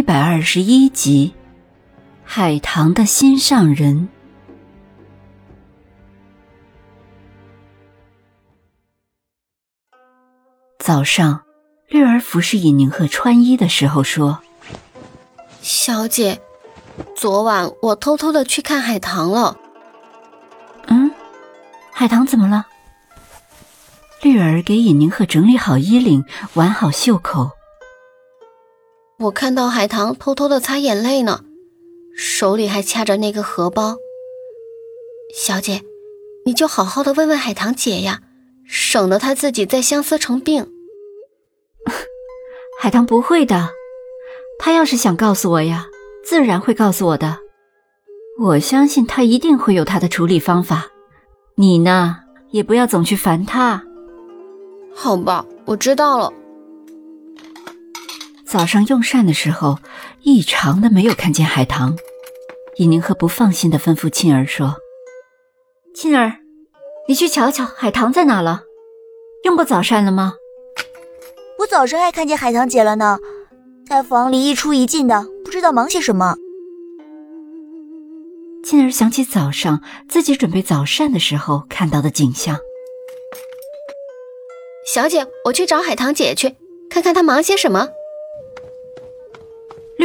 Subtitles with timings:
[0.00, 1.34] 一百二十一集，
[2.24, 4.08] 海棠的心上人。
[10.78, 11.42] 早上，
[11.86, 14.40] 绿儿服侍尹宁鹤穿衣的时候说
[15.60, 16.40] ：“小姐，
[17.14, 19.58] 昨晚我偷偷的去看海棠了。
[20.88, 21.12] ”“嗯，
[21.92, 22.66] 海棠怎么了？”
[24.22, 26.24] 绿儿给尹宁鹤整理好衣领，
[26.54, 27.50] 挽好袖口。
[29.20, 31.44] 我看到海棠偷偷的擦眼泪呢，
[32.16, 33.96] 手里还掐着那个荷包。
[35.34, 35.82] 小姐，
[36.46, 38.22] 你就好好的问问海棠姐呀，
[38.64, 40.72] 省得她自己再相思成病。
[42.80, 43.68] 海棠不会的，
[44.58, 45.88] 她要是想告诉我呀，
[46.24, 47.40] 自然会告诉我的。
[48.40, 50.88] 我相信她一定会有她的处理方法。
[51.56, 52.20] 你呢，
[52.52, 53.84] 也不要总去烦她。
[54.94, 56.32] 好吧，我知道了。
[58.50, 59.78] 早上用膳的时候，
[60.22, 61.96] 异常的没有看见海棠。
[62.78, 64.74] 尹宁鹤不放心的吩咐沁儿说
[65.94, 66.38] ：“沁儿，
[67.06, 68.62] 你去瞧瞧海棠在哪了？
[69.44, 70.34] 用过早膳了吗
[71.60, 73.20] ？”“我早上还看见海棠姐了呢，
[73.86, 76.34] 在房里一出一进的，不知道忙些什么。”
[78.66, 82.58] 沁儿想起早上自己准备早膳的时候看到的景象。
[84.84, 86.56] 小姐，我去找海棠姐去，
[86.90, 87.86] 看看她忙些什么。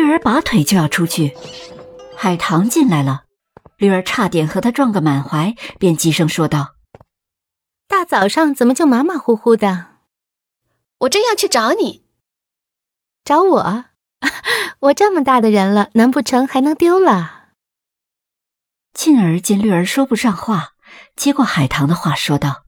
[0.05, 1.35] 绿儿拔腿就要出去，
[2.15, 3.23] 海棠进来了，
[3.77, 6.75] 绿儿差点和他撞个满怀，便急声说道
[7.89, 9.87] ：“大早上怎么就马马虎虎的？
[10.99, 12.05] 我正要去找你，
[13.23, 13.85] 找我？
[14.81, 17.47] 我这么大的人了，难不成还能丢了？”
[18.93, 20.73] 沁儿见绿儿说不上话，
[21.15, 22.65] 接过海棠的话说道：“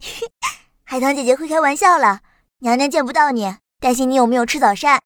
[0.82, 2.20] 海棠姐姐会开玩笑了，
[2.60, 5.02] 娘娘见不到你，担心你有没有吃早膳。”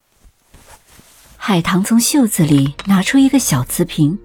[1.43, 4.17] 海棠从袖子里拿出一个小瓷瓶。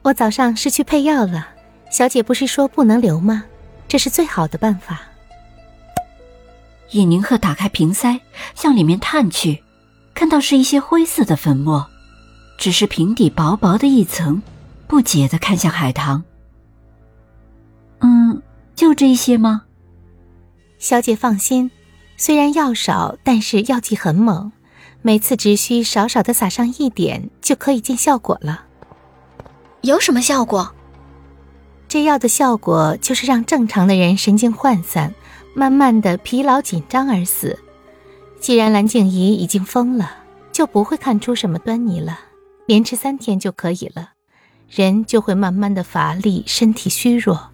[0.00, 1.48] 我早上是去配药了，
[1.90, 3.44] 小姐不是说不能留吗？
[3.86, 5.02] 这是最好的办法。
[6.92, 8.18] 尹宁鹤打开瓶塞，
[8.54, 9.62] 向里面探去，
[10.14, 11.86] 看到是一些灰色的粉末，
[12.56, 14.42] 只是瓶底薄薄的一层，
[14.88, 16.24] 不解的看向海棠。
[18.00, 18.42] 嗯，
[18.74, 19.64] 就这些吗？
[20.78, 21.70] 小姐放心，
[22.16, 24.50] 虽然药少，但是药剂很猛。
[25.06, 28.64] 每次只需少少的撒上一点，就可以见效果了。
[29.82, 30.74] 有什么效果？
[31.86, 35.14] 这药的效果就是让正常的人神经涣散，
[35.54, 37.56] 慢慢的疲劳紧张而死。
[38.40, 42.18] 既然蓝静怡已经疯了，就不会看出什么端倪了。
[42.66, 44.10] 连吃三天就可以了，
[44.68, 47.50] 人就会慢慢的乏力，身体虚弱，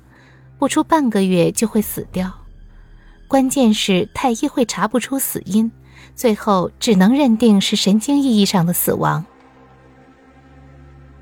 [0.59, 2.33] 不出半个月就会死掉。
[3.33, 5.73] 关键是太医会查不出死因。
[6.15, 9.25] 最后只能认定是神经意义上的死亡。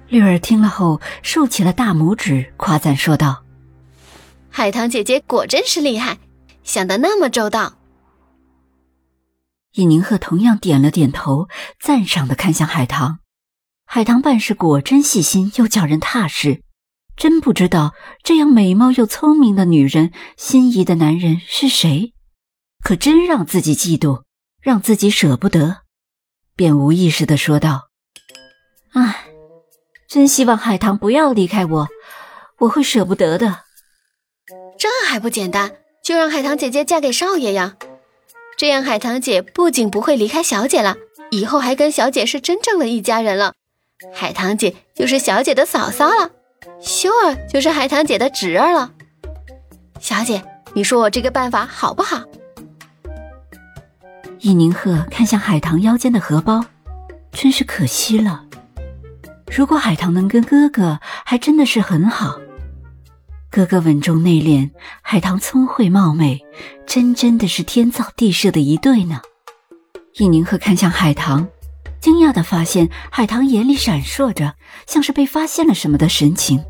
[0.08, 3.44] 绿儿听了后竖起了大拇指，夸赞说道
[4.50, 6.18] ：“海棠姐姐果真是厉害，
[6.64, 7.74] 想的那么周到。”
[9.74, 11.46] 尹宁鹤同样点了点头，
[11.78, 13.20] 赞赏的看向海棠。
[13.84, 16.62] 海棠办事果真细心又叫人踏实，
[17.20, 17.92] 真不知道
[18.24, 22.14] 这样美貌又聪明的女人心仪的男人是谁，
[22.82, 24.22] 可真让自己嫉妒。
[24.62, 25.78] 让自己舍不得，
[26.54, 27.88] 便无意识的说道
[28.92, 29.24] ：“唉，
[30.06, 31.88] 真希望海棠不要离开我，
[32.58, 33.60] 我会舍不得的。
[34.78, 37.76] 这还不简单，就让海棠姐姐嫁给少爷呀！
[38.58, 40.96] 这样海棠姐不仅不会离开小姐了，
[41.30, 43.54] 以后还跟小姐是真正的一家人了。
[44.12, 46.32] 海棠姐就是小姐的嫂嫂了，
[46.80, 48.92] 秀儿就是海棠姐的侄儿了。
[49.98, 50.42] 小姐，
[50.74, 52.22] 你说我这个办法好不好？”
[54.40, 56.64] 易宁鹤看向海棠腰间的荷包，
[57.32, 58.44] 真是可惜了。
[59.50, 62.40] 如果海棠能跟哥哥，还真的是很好。
[63.50, 64.70] 哥哥稳重内敛，
[65.02, 66.40] 海棠聪慧貌美，
[66.86, 69.20] 真真的是天造地设的一对呢。
[70.14, 71.48] 易宁鹤看向海棠，
[72.00, 74.54] 惊讶的发现海棠眼里闪烁着
[74.86, 76.64] 像是被发现了什么的神情，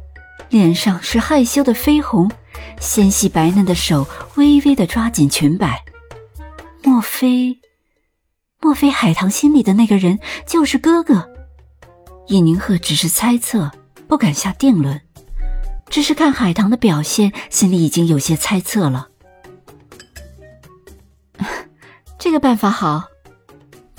[0.49, 2.31] 脸上是害羞的绯红，
[2.81, 5.85] 纤细白嫩的手微微的抓紧裙摆。
[6.83, 7.59] 莫非，
[8.61, 11.29] 莫非海棠心里的那个人就是哥哥？
[12.29, 13.71] 尹宁鹤只是猜测，
[14.09, 15.01] 不敢下定论。
[15.89, 19.09] 只是看海棠的表现，心里已经有些猜测了。
[22.19, 23.05] 这个办法好，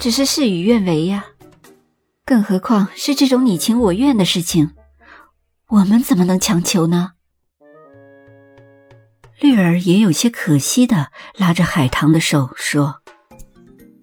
[0.01, 1.27] 只是事与愿违呀。
[2.25, 4.71] 更何况是这种你情我愿的事情，
[5.68, 7.12] 我们怎么能强求呢？
[9.39, 13.03] 绿儿也有些可惜的拉着海棠的手说：“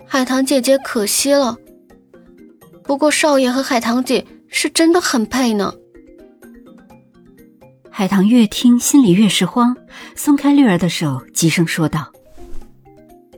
[0.07, 1.57] 海棠姐姐可惜了，
[2.85, 5.75] 不过少爷和海棠姐是真的很配呢。”
[7.91, 9.77] 海棠越听心里越是慌，
[10.15, 12.13] 松开绿儿的手，急声说道：“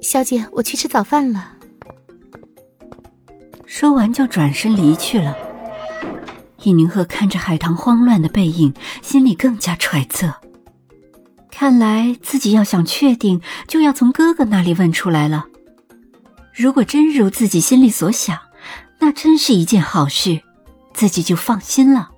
[0.02, 1.56] 小姐，我去吃早饭了。”
[3.80, 5.34] 说完就转身离去了。
[6.64, 10.34] 尹宁鹤看着海棠慌乱的背影，心里更加揣测：
[11.50, 15.46] 看来自己要想确定，就要从哥哥那里问出来了。
[16.52, 18.38] 如果真如自己心里所想，
[18.98, 20.42] 那真是一件好事，
[20.92, 22.10] 自己就放心了。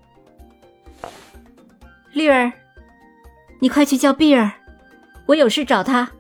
[2.13, 2.53] 绿儿，
[3.61, 4.51] 你快去叫碧儿，
[5.27, 6.11] 我有事找她。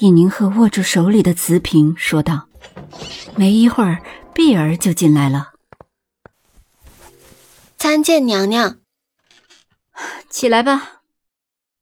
[0.00, 2.48] 尹宁鹤握住手里的瓷瓶，说道
[3.36, 4.02] ：“没一会儿，
[4.34, 5.52] 碧儿就进来了。
[7.76, 8.80] 参见娘娘。
[10.28, 11.02] 起来吧。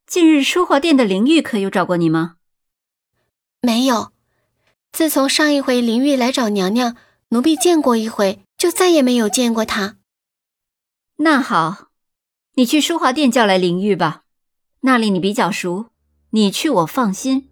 [0.07, 2.37] 近日书华殿的灵玉可有找过你吗？
[3.61, 4.13] 没有。
[4.93, 6.97] 自从上一回灵玉来找娘娘，
[7.29, 9.97] 奴婢见过一回，就再也没有见过她。
[11.17, 11.89] 那好。”
[12.55, 14.25] 你去书华殿叫来灵玉吧，
[14.81, 15.91] 那里你比较熟，
[16.31, 17.49] 你去我放心。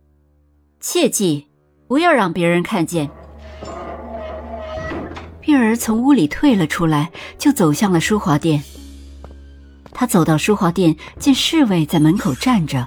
[0.81, 1.47] 切记
[1.87, 3.09] 不要让别人看见。
[5.41, 8.63] 碧儿从屋里退了出来，就走向了淑华殿。
[9.93, 12.87] 他走到淑华殿，见侍卫在门口站着，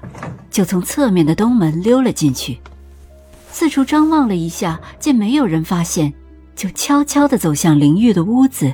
[0.51, 2.60] 就从侧面的东门溜了进去，
[3.50, 6.13] 四处张望了一下，见没有人发现，
[6.56, 8.74] 就悄悄地走向灵玉的屋子。